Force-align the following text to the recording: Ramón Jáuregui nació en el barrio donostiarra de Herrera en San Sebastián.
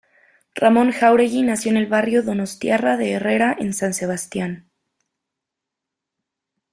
Ramón 0.55 0.93
Jáuregui 0.93 1.43
nació 1.43 1.69
en 1.69 1.77
el 1.77 1.85
barrio 1.85 2.23
donostiarra 2.23 2.97
de 2.97 3.11
Herrera 3.11 3.55
en 3.59 3.71
San 3.71 3.93
Sebastián. 3.93 4.67